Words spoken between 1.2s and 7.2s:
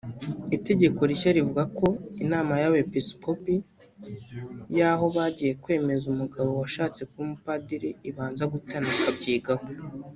rivuga ko Inama y’abepiskopi y’aho bagiye kwemeza umugabo washatse